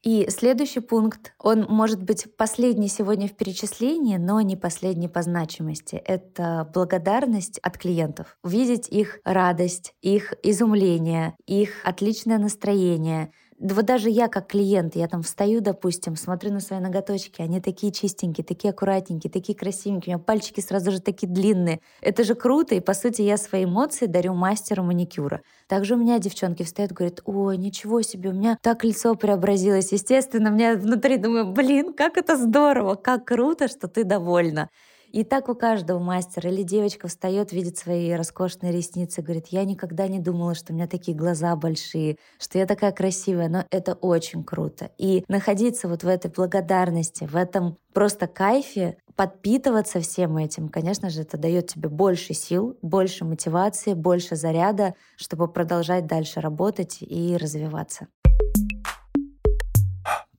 И 0.02 0.28
следующий 0.30 0.80
пункт, 0.80 1.32
он 1.38 1.66
может 1.68 2.02
быть 2.02 2.26
последний 2.37 2.88
сегодня 2.88 3.28
в 3.28 3.37
перечислении, 3.37 4.16
но 4.16 4.40
не 4.40 4.56
последний 4.56 5.09
по 5.09 5.23
значимости. 5.23 5.94
Это 5.94 6.68
благодарность 6.75 7.59
от 7.61 7.78
клиентов. 7.78 8.37
Видеть 8.42 8.88
их 8.88 9.21
радость, 9.25 9.94
их 10.02 10.35
изумление, 10.42 11.37
их 11.47 11.71
отличное 11.85 12.38
настроение, 12.38 13.32
вот 13.62 13.85
даже 13.85 14.11
я 14.11 14.26
как 14.28 14.49
клиент, 14.49 14.97
я 14.97 15.07
там 15.07 15.23
встаю, 15.23 15.61
допустим, 15.61 16.16
смотрю 16.16 16.52
на 16.52 16.61
свои 16.61 16.81
ноготочки, 16.81 17.40
они 17.40 17.61
такие 17.61 17.92
чистенькие, 17.92 18.45
такие 18.45 18.71
аккуратненькие, 18.71 19.31
такие 19.31 19.57
красивенькие, 19.57 20.16
у 20.16 20.19
меня 20.19 20.25
пальчики 20.25 20.61
сразу 20.61 20.90
же 20.90 21.00
такие 21.00 21.28
длинные. 21.31 21.81
Это 22.00 22.25
же 22.25 22.35
круто, 22.35 22.75
и 22.75 22.81
по 22.81 22.92
сути 22.92 23.23
я 23.23 23.37
свои 23.37 23.64
эмоции 23.64 24.07
дарю 24.07 24.35
мастеру 24.35 24.83
маникюра. 24.83 25.42
Также 25.69 25.95
у 25.95 25.99
меня 25.99 26.19
девчонки 26.19 26.64
встают, 26.64 26.92
говорят, 26.92 27.21
ой, 27.25 27.57
ничего 27.57 28.02
себе, 28.02 28.31
у 28.31 28.35
меня 28.35 28.59
так 28.62 28.83
лицо 28.83 29.14
преобразилось. 29.14 29.92
Естественно, 29.92 30.49
меня 30.49 30.75
внутри 30.75 31.16
думаю, 31.16 31.52
блин, 31.52 31.95
как 31.95 32.16
это 32.16 32.37
здорово, 32.37 32.97
как 32.97 33.25
круто, 33.26 33.69
что 33.69 33.87
ты 33.87 34.02
довольна. 34.02 34.69
И 35.12 35.25
так 35.25 35.50
у 35.50 35.54
каждого 35.54 35.99
мастера 35.99 36.50
или 36.50 36.62
девочка 36.62 37.07
встает, 37.07 37.52
видит 37.52 37.76
свои 37.76 38.12
роскошные 38.12 38.73
ресницы, 38.73 39.21
говорит, 39.21 39.49
я 39.49 39.64
никогда 39.64 40.09
не 40.09 40.19
думала, 40.19 40.54
что 40.54 40.73
у 40.73 40.75
меня 40.75 40.87
такие 40.87 41.14
глаза 41.14 41.54
большие, 41.54 42.16
что 42.38 42.59
я 42.59 42.64
такая 42.64 42.92
красивая, 42.92 43.50
но 43.50 43.66
это 43.71 43.92
очень 43.92 44.42
круто. 44.42 44.90
И 44.97 45.23
находиться 45.28 45.87
вот 45.87 46.02
в 46.02 46.09
этой 46.09 46.31
благодарности, 46.31 47.25
в 47.25 47.37
этом 47.37 47.76
просто 47.92 48.26
кайфе, 48.26 48.97
подпитываться 49.14 50.00
всем 50.00 50.38
этим, 50.38 50.71
конечно 50.71 51.11
же, 51.11 51.21
это 51.21 51.37
дает 51.37 51.66
тебе 51.66 51.90
больше 51.90 52.33
сил, 52.33 52.78
больше 52.81 53.26
мотивации, 53.26 53.92
больше 53.92 54.35
заряда, 54.35 54.95
чтобы 55.16 55.47
продолжать 55.47 56.07
дальше 56.07 56.40
работать 56.40 56.99
и 57.00 57.37
развиваться. 57.37 58.09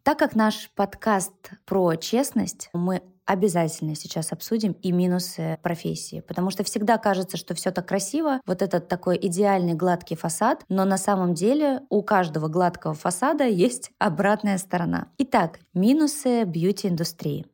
Так 0.03 0.19
как 0.19 0.35
наш 0.35 0.69
подкаст 0.75 1.31
про 1.65 1.95
честность, 1.95 2.69
мы 2.73 3.01
обязательно 3.25 3.95
сейчас 3.95 4.33
обсудим 4.33 4.73
и 4.73 4.91
минусы 4.91 5.57
профессии, 5.63 6.19
потому 6.19 6.49
что 6.49 6.65
всегда 6.65 6.97
кажется, 6.97 7.37
что 7.37 7.53
все 7.53 7.71
так 7.71 7.87
красиво, 7.87 8.41
вот 8.45 8.61
этот 8.61 8.89
такой 8.89 9.17
идеальный 9.21 9.75
гладкий 9.75 10.17
фасад, 10.17 10.65
но 10.67 10.83
на 10.83 10.97
самом 10.97 11.33
деле 11.33 11.83
у 11.89 12.03
каждого 12.03 12.49
гладкого 12.49 12.93
фасада 12.93 13.45
есть 13.45 13.91
обратная 13.97 14.57
сторона. 14.57 15.07
Итак, 15.19 15.59
минусы 15.73 16.43
бьюти-индустрии. 16.43 17.45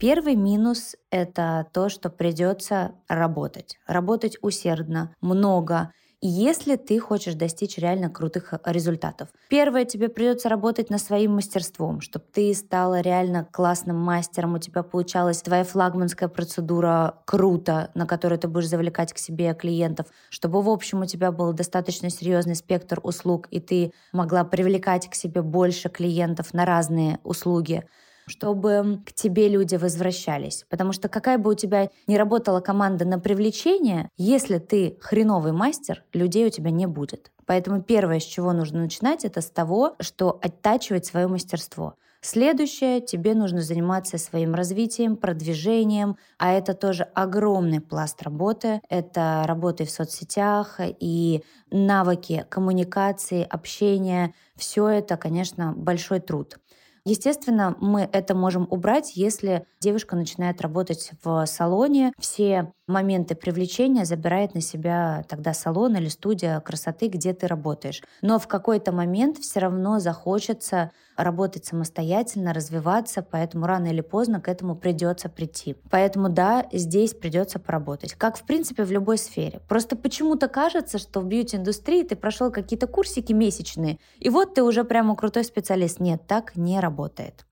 Первый 0.00 0.36
минус— 0.36 0.96
это 1.10 1.66
то, 1.70 1.90
что 1.90 2.08
придется 2.08 2.92
работать. 3.08 3.76
Работать 3.86 4.38
усердно, 4.40 5.14
много, 5.20 5.90
если 6.20 6.76
ты 6.76 6.98
хочешь 6.98 7.34
достичь 7.34 7.78
реально 7.78 8.08
крутых 8.10 8.52
э, 8.52 8.58
результатов. 8.64 9.28
Первое, 9.48 9.84
тебе 9.84 10.08
придется 10.08 10.48
работать 10.48 10.90
над 10.90 11.00
своим 11.00 11.34
мастерством, 11.34 12.00
чтобы 12.00 12.24
ты 12.32 12.54
стала 12.54 13.00
реально 13.00 13.46
классным 13.50 13.96
мастером, 13.96 14.54
у 14.54 14.58
тебя 14.58 14.82
получалась 14.82 15.42
твоя 15.42 15.64
флагманская 15.64 16.28
процедура 16.28 17.22
круто, 17.26 17.90
на 17.94 18.06
которую 18.06 18.38
ты 18.38 18.48
будешь 18.48 18.68
завлекать 18.68 19.12
к 19.12 19.18
себе 19.18 19.54
клиентов, 19.54 20.06
чтобы 20.30 20.62
в 20.62 20.68
общем 20.68 21.02
у 21.02 21.06
тебя 21.06 21.32
был 21.32 21.52
достаточно 21.52 22.10
серьезный 22.10 22.54
спектр 22.56 22.98
услуг, 23.02 23.46
и 23.50 23.60
ты 23.60 23.92
могла 24.12 24.44
привлекать 24.44 25.08
к 25.10 25.14
себе 25.14 25.42
больше 25.42 25.88
клиентов 25.88 26.54
на 26.54 26.64
разные 26.64 27.20
услуги 27.24 27.84
чтобы 28.26 29.00
к 29.06 29.12
тебе 29.12 29.48
люди 29.48 29.76
возвращались. 29.76 30.64
Потому 30.68 30.92
что 30.92 31.08
какая 31.08 31.38
бы 31.38 31.50
у 31.50 31.54
тебя 31.54 31.90
ни 32.06 32.16
работала 32.16 32.60
команда 32.60 33.04
на 33.04 33.18
привлечение, 33.18 34.10
если 34.16 34.58
ты 34.58 34.98
хреновый 35.00 35.52
мастер, 35.52 36.04
людей 36.12 36.46
у 36.46 36.50
тебя 36.50 36.70
не 36.70 36.86
будет. 36.86 37.30
Поэтому 37.46 37.82
первое, 37.82 38.20
с 38.20 38.24
чего 38.24 38.52
нужно 38.52 38.80
начинать, 38.80 39.24
это 39.24 39.40
с 39.40 39.50
того, 39.50 39.94
что 40.00 40.38
оттачивать 40.42 41.06
свое 41.06 41.28
мастерство. 41.28 41.94
Следующее, 42.20 43.00
тебе 43.00 43.34
нужно 43.34 43.60
заниматься 43.60 44.18
своим 44.18 44.54
развитием, 44.54 45.16
продвижением, 45.16 46.16
а 46.38 46.52
это 46.54 46.74
тоже 46.74 47.04
огромный 47.14 47.80
пласт 47.80 48.20
работы. 48.22 48.80
Это 48.88 49.44
работы 49.46 49.84
в 49.84 49.90
соцсетях 49.90 50.80
и 50.80 51.44
навыки 51.70 52.44
коммуникации, 52.48 53.46
общения. 53.48 54.34
Все 54.56 54.88
это, 54.88 55.16
конечно, 55.16 55.72
большой 55.76 56.18
труд. 56.18 56.58
Естественно, 57.06 57.76
мы 57.80 58.08
это 58.12 58.34
можем 58.34 58.66
убрать, 58.68 59.12
если 59.14 59.64
девушка 59.80 60.16
начинает 60.16 60.60
работать 60.60 61.12
в 61.22 61.46
салоне. 61.46 62.12
Все 62.18 62.72
моменты 62.86 63.34
привлечения 63.34 64.04
забирает 64.04 64.54
на 64.54 64.60
себя 64.60 65.24
тогда 65.28 65.52
салон 65.52 65.96
или 65.96 66.08
студия 66.08 66.60
красоты, 66.60 67.08
где 67.08 67.34
ты 67.34 67.46
работаешь. 67.46 68.02
Но 68.22 68.38
в 68.38 68.46
какой-то 68.46 68.92
момент 68.92 69.38
все 69.38 69.60
равно 69.60 69.98
захочется 69.98 70.90
работать 71.16 71.64
самостоятельно, 71.64 72.52
развиваться, 72.52 73.22
поэтому 73.22 73.66
рано 73.66 73.86
или 73.86 74.02
поздно 74.02 74.40
к 74.40 74.48
этому 74.48 74.76
придется 74.76 75.28
прийти. 75.28 75.76
Поэтому 75.90 76.28
да, 76.28 76.66
здесь 76.72 77.14
придется 77.14 77.58
поработать. 77.58 78.14
Как 78.14 78.36
в 78.36 78.44
принципе 78.44 78.84
в 78.84 78.92
любой 78.92 79.18
сфере. 79.18 79.60
Просто 79.68 79.96
почему-то 79.96 80.48
кажется, 80.48 80.98
что 80.98 81.20
в 81.20 81.26
бьюти-индустрии 81.26 82.02
ты 82.02 82.16
прошел 82.16 82.50
какие-то 82.50 82.86
курсики 82.86 83.32
месячные, 83.32 83.98
и 84.18 84.28
вот 84.28 84.54
ты 84.54 84.62
уже 84.62 84.84
прямо 84.84 85.16
крутой 85.16 85.44
специалист. 85.44 86.00
Нет, 86.00 86.22
так 86.26 86.56
не 86.56 86.80
работает. 86.80 87.46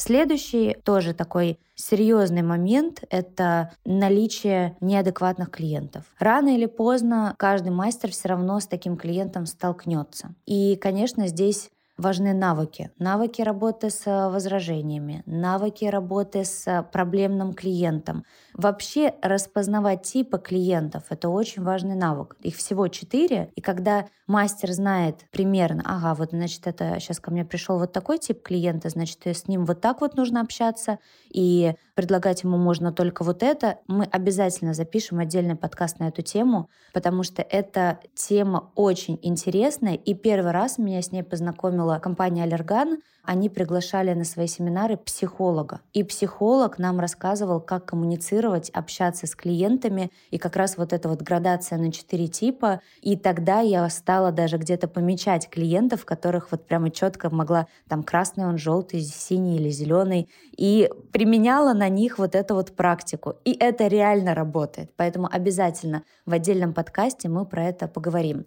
Следующий 0.00 0.78
тоже 0.82 1.12
такой 1.12 1.58
серьезный 1.74 2.40
момент— 2.40 3.04
это 3.10 3.72
наличие 3.84 4.74
неадекватных 4.80 5.50
клиентов. 5.50 6.04
Рано 6.18 6.54
или 6.54 6.64
поздно 6.64 7.34
каждый 7.36 7.70
мастер 7.70 8.10
все 8.10 8.28
равно 8.28 8.60
с 8.60 8.66
таким 8.66 8.96
клиентом 8.96 9.44
столкнется. 9.44 10.34
И, 10.46 10.76
конечно, 10.76 11.26
здесь 11.26 11.68
важны 12.00 12.34
навыки. 12.34 12.90
Навыки 12.98 13.42
работы 13.42 13.90
с 13.90 14.06
э, 14.06 14.28
возражениями, 14.30 15.22
навыки 15.26 15.84
работы 15.84 16.44
с 16.44 16.66
э, 16.66 16.82
проблемным 16.82 17.52
клиентом. 17.52 18.24
Вообще 18.54 19.14
распознавать 19.22 20.02
типы 20.02 20.38
клиентов— 20.38 21.04
это 21.10 21.28
очень 21.28 21.62
важный 21.62 21.94
навык. 21.94 22.36
Их 22.40 22.56
всего 22.56 22.88
четыре, 22.88 23.50
и 23.54 23.60
когда 23.60 24.06
мастер 24.26 24.72
знает 24.72 25.26
примерно, 25.30 25.82
ага, 25.84 26.14
вот 26.14 26.30
значит 26.30 26.66
это 26.66 26.96
сейчас 27.00 27.20
ко 27.20 27.30
мне 27.30 27.44
пришел 27.44 27.78
вот 27.78 27.92
такой 27.92 28.18
тип 28.18 28.42
клиента, 28.42 28.88
значит 28.88 29.26
с 29.26 29.48
ним 29.48 29.64
вот 29.64 29.80
так 29.80 30.00
вот 30.00 30.16
нужно 30.16 30.40
общаться, 30.40 30.98
и 31.30 31.74
предлагать 31.94 32.44
ему 32.44 32.56
можно 32.56 32.92
только 32.92 33.24
вот 33.24 33.42
это, 33.42 33.78
мы 33.86 34.04
обязательно 34.04 34.72
запишем 34.72 35.18
отдельный 35.18 35.56
подкаст 35.56 35.98
на 35.98 36.08
эту 36.08 36.22
тему, 36.22 36.68
потому 36.92 37.22
что 37.22 37.42
эта 37.42 37.98
тема 38.14 38.70
очень 38.74 39.18
интересная, 39.22 39.94
и 39.94 40.14
первый 40.14 40.52
раз 40.52 40.78
меня 40.78 41.02
с 41.02 41.12
ней 41.12 41.22
познакомила 41.22 41.89
компания 41.98 42.44
«Аллерган», 42.44 42.98
они 43.22 43.48
приглашали 43.48 44.12
на 44.14 44.24
свои 44.24 44.46
семинары 44.46 44.96
психолога. 44.96 45.80
И 45.92 46.02
психолог 46.02 46.78
нам 46.78 47.00
рассказывал, 47.00 47.60
как 47.60 47.84
коммуницировать, 47.84 48.70
общаться 48.70 49.26
с 49.26 49.34
клиентами. 49.34 50.10
И 50.30 50.38
как 50.38 50.56
раз 50.56 50.76
вот 50.76 50.92
эта 50.92 51.08
вот 51.08 51.20
градация 51.22 51.78
на 51.78 51.92
четыре 51.92 52.28
типа. 52.28 52.80
И 53.02 53.16
тогда 53.16 53.60
я 53.60 53.88
стала 53.90 54.32
даже 54.32 54.56
где-то 54.56 54.88
помечать 54.88 55.48
клиентов, 55.50 56.04
которых 56.04 56.50
вот 56.50 56.66
прямо 56.66 56.90
четко 56.90 57.30
могла, 57.30 57.66
там 57.88 58.02
красный 58.02 58.46
он, 58.46 58.58
желтый, 58.58 59.00
синий 59.00 59.56
или 59.56 59.68
зеленый. 59.68 60.28
И 60.56 60.90
применяла 61.12 61.74
на 61.74 61.88
них 61.88 62.18
вот 62.18 62.34
эту 62.34 62.54
вот 62.54 62.74
практику. 62.74 63.36
И 63.44 63.52
это 63.52 63.86
реально 63.86 64.34
работает. 64.34 64.92
Поэтому 64.96 65.28
обязательно 65.30 66.04
в 66.26 66.32
отдельном 66.32 66.72
подкасте 66.72 67.28
мы 67.28 67.44
про 67.44 67.66
это 67.66 67.86
поговорим. 67.86 68.46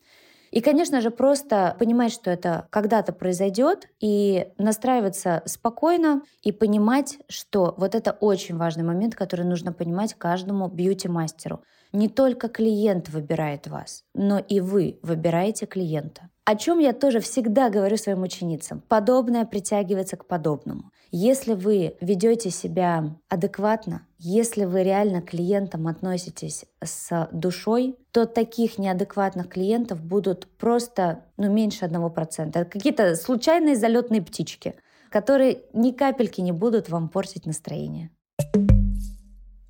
И, 0.54 0.62
конечно 0.62 1.02
же, 1.02 1.10
просто 1.10 1.76
понимать, 1.80 2.14
что 2.14 2.30
это 2.30 2.68
когда-то 2.70 3.12
произойдет, 3.12 3.88
и 4.00 4.50
настраиваться 4.60 5.42
спокойно, 5.46 6.22
и 6.44 6.52
понимать, 6.52 7.18
что 7.28 7.74
вот 7.76 7.96
это 7.96 8.12
очень 8.12 8.56
важный 8.58 8.84
момент, 8.84 9.16
который 9.16 9.48
нужно 9.48 9.74
понимать 9.74 10.14
каждому 10.14 10.68
бьюти-мастеру. 10.68 11.64
Не 11.94 12.10
только 12.10 12.50
клиент 12.50 13.10
выбирает 13.10 13.68
вас, 13.68 14.04
но 14.16 14.40
и 14.40 14.60
вы 14.60 15.00
выбираете 15.04 15.68
клиента. 15.68 16.30
О 16.46 16.56
чем 16.56 16.80
я 16.80 16.92
тоже 16.92 17.22
всегда 17.22 17.70
говорю 17.70 17.96
своим 17.96 18.24
ученицам. 18.24 18.82
Подобное 18.90 19.46
притягивается 19.46 20.18
к 20.18 20.28
подобному. 20.28 20.92
Если 21.12 21.54
вы 21.54 21.96
ведете 22.02 22.50
себя 22.50 23.16
адекватно, 23.30 24.08
если 24.18 24.66
вы 24.66 24.84
реально 24.84 25.22
к 25.22 25.30
клиентам 25.30 25.88
относитесь 25.88 26.66
с 26.84 27.30
душой, 27.32 27.96
то 28.12 28.26
таких 28.26 28.78
неадекватных 28.78 29.48
клиентов 29.48 30.02
будут 30.04 30.48
просто 30.58 31.26
ну, 31.38 31.54
меньше 31.54 31.86
1%. 31.86 32.50
Это 32.50 32.66
какие-то 32.66 33.16
случайные 33.16 33.76
залетные 33.76 34.22
птички, 34.22 34.76
которые 35.10 35.62
ни 35.74 35.92
капельки 35.92 36.42
не 36.42 36.52
будут 36.52 36.90
вам 36.90 37.08
портить 37.08 37.46
настроение. 37.46 38.10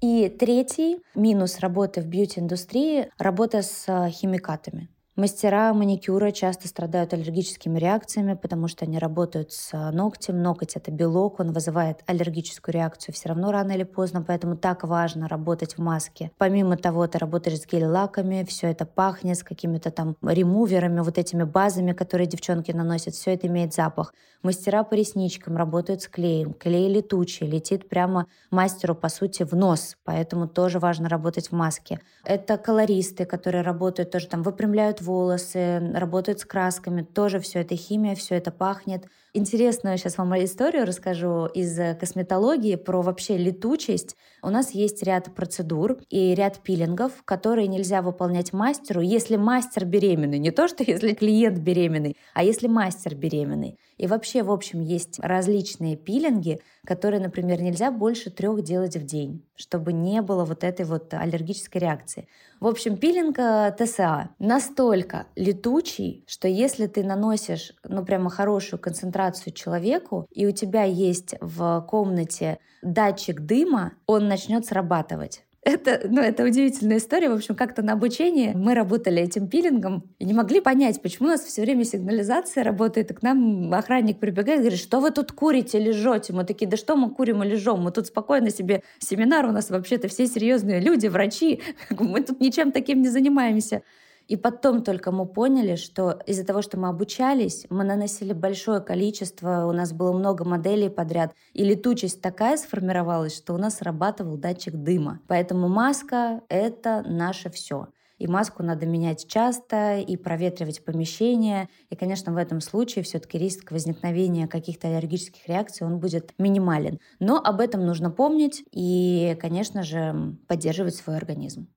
И 0.03 0.27
третий 0.27 1.01
минус 1.15 1.59
работы 1.59 2.01
в 2.01 2.07
бьюти-индустрии— 2.07 3.09
работа 3.17 3.61
с 3.61 4.09
химикатами. 4.09 4.89
Мастера 5.15 5.71
маникюра 5.75 6.31
часто 6.31 6.67
страдают 6.67 7.13
аллергическими 7.13 7.77
реакциями, 7.77 8.33
потому 8.33 8.67
что 8.67 8.85
они 8.85 8.97
работают 8.97 9.51
с 9.51 9.71
ногтем. 9.91 10.41
Ноготь— 10.41 10.75
это 10.75 10.89
белок, 10.89 11.39
он 11.39 11.51
вызывает 11.51 11.99
аллергическую 12.07 12.73
реакцию 12.73 13.13
все 13.13 13.29
равно 13.29 13.51
рано 13.51 13.73
или 13.73 13.83
поздно, 13.83 14.23
поэтому 14.25 14.57
так 14.57 14.83
важно 14.83 15.27
работать 15.27 15.77
в 15.77 15.81
маске. 15.81 16.31
Помимо 16.39 16.77
того, 16.77 17.05
ты 17.05 17.19
работаешь 17.19 17.59
с 17.59 17.67
гель-лаками, 17.67 18.43
все 18.49 18.71
это 18.71 18.87
пахнет, 18.87 19.37
с 19.37 19.43
какими-то 19.43 19.91
там 19.91 20.15
ремуверами, 20.23 21.01
вот 21.01 21.19
этими 21.19 21.43
базами, 21.43 21.91
которые 21.91 22.25
девчонки 22.25 22.71
наносят, 22.71 23.13
все 23.13 23.35
это 23.35 23.45
имеет 23.45 23.71
запах. 23.71 24.15
Мастера 24.41 24.83
по 24.83 24.95
ресничкам 24.95 25.57
работают 25.57 26.01
с 26.01 26.07
клеем. 26.07 26.53
Клей 26.53 26.91
летучий, 26.91 27.45
летит 27.45 27.87
прямо 27.87 28.25
мастеру, 28.49 28.95
по 28.95 29.09
сути, 29.09 29.43
в 29.43 29.53
нос, 29.53 29.95
поэтому 30.03 30.47
тоже 30.47 30.79
важно 30.79 31.07
работать 31.07 31.49
в 31.49 31.51
маске. 31.51 31.99
Это 32.25 32.57
колористы, 32.57 33.25
которые 33.25 33.61
работают 33.61 34.09
тоже 34.09 34.27
там, 34.27 34.41
выпрямляют 34.41 35.02
волосы, 35.03 35.79
работают 35.93 36.39
с 36.39 36.45
красками, 36.45 37.01
тоже 37.01 37.39
все 37.39 37.59
это 37.59 37.75
химия, 37.75 38.15
все 38.15 38.35
это 38.35 38.51
пахнет. 38.51 39.05
Интересную 39.35 39.97
сейчас 39.97 40.17
вам 40.17 40.33
историю 40.43 40.85
расскажу 40.85 41.47
из 41.47 41.97
косметологии 41.97 42.75
про 42.75 43.01
вообще 43.01 43.37
летучесть. 43.37 44.15
У 44.43 44.49
нас 44.49 44.71
есть 44.71 45.01
ряд 45.03 45.33
процедур 45.33 45.97
и 46.09 46.35
ряд 46.35 46.59
пилингов, 46.59 47.11
которые 47.25 47.67
нельзя 47.67 48.01
выполнять 48.01 48.53
мастеру, 48.53 49.01
если 49.01 49.35
мастер 49.35 49.85
беременный. 49.85 50.39
Не 50.39 50.51
то, 50.51 50.67
что 50.67 50.83
если 50.83 51.13
клиент 51.13 51.59
беременный, 51.59 52.15
а 52.33 52.43
если 52.43 52.67
мастер 52.67 53.15
беременный. 53.15 53.79
И 54.03 54.07
вообще, 54.07 54.43
в 54.43 54.51
общем, 54.51 54.81
есть 54.81 55.17
различные 55.21 55.95
пилинги, 55.95 56.59
которые, 56.85 57.21
например, 57.21 57.61
нельзя 57.61 57.89
больше 57.89 58.31
трех 58.31 58.61
делать 58.61 58.97
в 58.97 59.05
день, 59.05 59.45
чтобы 59.55 59.93
не 59.93 60.21
было 60.21 60.43
вот 60.43 60.65
этой 60.65 60.85
вот 60.85 61.13
аллергической 61.13 61.79
реакции. 61.79 62.27
В 62.59 62.67
общем, 62.67 62.97
пилинг 62.97 63.39
э, 63.39 63.73
ТСА 63.79 64.31
настолько 64.39 65.27
летучий, 65.37 66.25
что 66.27 66.49
если 66.49 66.87
ты 66.87 67.01
наносишь, 67.01 67.71
ну, 67.85 68.03
прямо 68.03 68.29
хорошую 68.29 68.77
концентрацию 68.77 69.53
человеку, 69.53 70.27
и 70.31 70.45
у 70.45 70.51
тебя 70.51 70.83
есть 70.83 71.35
в 71.39 71.87
комнате 71.89 72.59
датчик 72.81 73.39
дыма, 73.39 73.93
он 74.05 74.27
начнет 74.27 74.65
срабатывать. 74.65 75.45
Это, 75.65 76.01
ну, 76.09 76.19
это 76.21 76.43
удивительная 76.43 76.97
история. 76.97 77.29
В 77.29 77.33
общем, 77.33 77.55
как-то 77.55 77.81
на 77.81 77.93
обучении 77.93 78.51
мы 78.53 78.73
работали 78.73 79.21
этим 79.21 79.47
пилингом 79.47 80.03
и 80.19 80.25
не 80.25 80.33
могли 80.33 80.59
понять, 80.59 81.01
почему 81.01 81.29
у 81.29 81.31
нас 81.31 81.41
все 81.41 81.61
время 81.61 81.85
сигнализация 81.85 82.63
работает. 82.65 83.11
И 83.11 83.13
к 83.13 83.21
нам 83.21 83.73
охранник 83.73 84.19
прибегает 84.19 84.59
и 84.59 84.63
говорит, 84.63 84.79
что 84.79 84.99
вы 84.99 85.11
тут 85.11 85.31
курите, 85.31 85.79
лежете? 85.79 86.33
Мы 86.33 86.43
такие, 86.43 86.69
да 86.69 86.75
что 86.75 86.97
мы 86.97 87.11
курим 87.11 87.43
и 87.43 87.47
лежем? 87.47 87.81
Мы 87.81 87.91
тут 87.91 88.07
спокойно 88.07 88.49
себе 88.49 88.83
семинар, 88.99 89.45
у 89.45 89.51
нас 89.51 89.69
вообще-то 89.69 90.09
все 90.09 90.27
серьезные 90.27 90.81
люди, 90.81 91.07
врачи. 91.07 91.61
Мы 91.89 92.21
тут 92.21 92.41
ничем 92.41 92.71
таким 92.71 93.01
не 93.01 93.09
занимаемся. 93.09 93.83
И 94.27 94.37
потом 94.37 94.83
только 94.83 95.11
мы 95.11 95.25
поняли, 95.25 95.75
что 95.75 96.19
из-за 96.25 96.45
того, 96.45 96.61
что 96.61 96.79
мы 96.79 96.87
обучались, 96.87 97.65
мы 97.69 97.83
наносили 97.83 98.33
большое 98.33 98.79
количество, 98.79 99.65
у 99.65 99.71
нас 99.71 99.91
было 99.91 100.13
много 100.13 100.45
моделей 100.45 100.89
подряд, 100.89 101.33
и 101.53 101.63
летучесть 101.63 102.21
такая 102.21 102.57
сформировалась, 102.57 103.35
что 103.35 103.53
у 103.53 103.57
нас 103.57 103.77
срабатывал 103.77 104.37
датчик 104.37 104.75
дыма. 104.75 105.19
Поэтому 105.27 105.67
маска— 105.67 106.41
это 106.49 107.03
наше 107.05 107.49
все. 107.49 107.87
И 108.19 108.27
маску 108.27 108.63
надо 108.63 108.85
менять 108.85 109.27
часто, 109.27 109.97
и 109.97 110.15
проветривать 110.15 110.85
помещение. 110.85 111.67
И, 111.89 111.95
конечно, 111.95 112.31
в 112.31 112.37
этом 112.37 112.61
случае 112.61 113.03
все-таки 113.03 113.37
риск 113.37 113.71
возникновения 113.71 114.47
каких-то 114.47 114.87
аллергических 114.87 115.45
реакций, 115.47 115.85
он 115.85 115.99
будет 115.99 116.33
минимален. 116.37 116.99
Но 117.19 117.41
об 117.43 117.59
этом 117.59 117.85
нужно 117.85 118.11
помнить 118.11 118.63
и, 118.71 119.37
конечно 119.41 119.83
же, 119.83 120.37
поддерживать 120.47 120.95
свой 120.95 121.17
организм. 121.17 121.67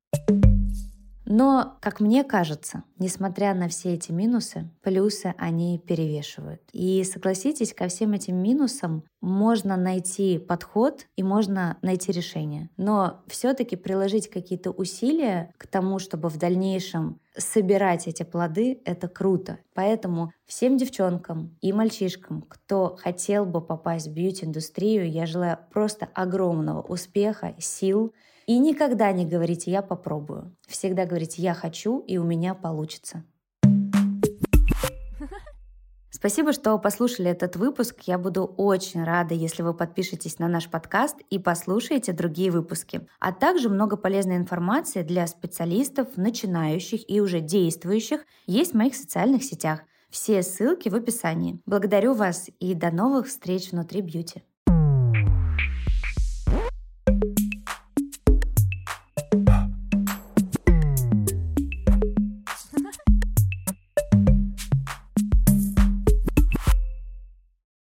Но, 1.27 1.77
как 1.81 1.99
мне 2.01 2.23
кажется, 2.23 2.85
несмотря 2.99 3.53
на 3.53 3.69
все 3.69 3.95
эти 3.95 4.13
минусы, 4.13 4.71
плюсы 4.83 5.35
они 5.37 5.79
перевешивают. 5.79 6.63
И 6.73 7.03
согласитесь, 7.03 7.75
ко 7.75 7.89
всем 7.89 8.13
этим 8.13 8.37
минусам 8.37 9.03
можно 9.21 9.77
найти 9.77 10.39
подход 10.39 11.07
и 11.17 11.25
можно 11.25 11.79
найти 11.83 12.13
решение. 12.13 12.71
Но 12.77 13.25
все-таки 13.27 13.75
приложить 13.75 14.31
какие-то 14.31 14.71
усилия 14.71 15.53
к 15.59 15.67
тому, 15.67 15.99
чтобы 15.99 16.29
в 16.29 16.39
дальнейшем 16.39 17.21
собирать 17.37 18.07
эти 18.07 18.23
плоды, 18.23 18.81
это 18.85 19.09
круто. 19.09 19.59
Поэтому 19.75 20.31
всем 20.47 20.77
девчонкам 20.77 21.57
и 21.61 21.73
мальчишкам, 21.73 22.43
кто 22.43 22.97
хотел 22.97 23.45
бы 23.45 23.61
попасть 23.61 24.07
в 24.07 24.13
бьюти-индустрию, 24.13 25.11
я 25.11 25.27
желаю 25.27 25.59
просто 25.73 26.09
огромного 26.15 26.83
успеха, 26.83 27.55
сил, 27.59 28.15
и 28.47 28.59
никогда 28.59 29.13
не 29.13 29.27
говорите 29.27 29.71
«я 29.71 29.83
попробую». 29.83 30.57
Всегда 30.67 31.05
говорите 31.05 31.43
«я 31.43 31.55
хочу, 31.55 31.99
и 32.01 32.17
у 32.19 32.25
меня 32.25 32.55
получится». 32.55 33.25
Спасибо, 36.11 36.55
что 36.55 36.79
послушали 36.79 37.31
этот 37.31 37.57
выпуск. 37.57 38.01
Я 38.07 38.17
буду 38.19 38.45
очень 38.45 39.05
рада, 39.05 39.35
если 39.35 39.63
вы 39.63 39.75
подпишетесь 39.75 40.39
на 40.39 40.49
наш 40.49 40.71
подкаст 40.71 41.17
и 41.29 41.39
послушаете 41.39 42.13
другие 42.13 42.51
выпуски. 42.51 43.07
А 43.21 43.33
также 43.33 43.69
много 43.69 43.99
полезной 43.99 44.37
информации 44.37 45.03
для 45.03 45.27
специалистов, 45.27 46.17
начинающих 46.17 47.09
и 47.11 47.21
уже 47.21 47.41
действующих 47.41 48.25
есть 48.47 48.73
в 48.73 48.77
моих 48.77 48.95
социальных 48.95 49.45
сетях. 49.45 49.81
Все 50.09 50.43
ссылки 50.43 50.89
в 50.89 50.95
описании. 50.95 51.61
Благодарю 51.67 52.15
вас 52.15 52.49
и 52.61 52.75
до 52.75 52.91
новых 52.91 53.27
встреч 53.27 53.71
внутри 53.71 54.01
бьюти. 54.01 54.43